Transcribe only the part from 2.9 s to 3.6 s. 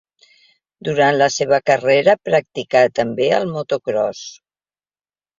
també el